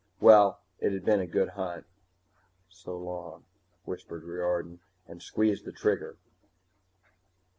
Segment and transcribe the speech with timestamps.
[0.19, 1.85] Well, it had been a good hunt.
[2.69, 3.45] "So long,"
[3.85, 6.17] whispered Riordan, and squeezed the trigger.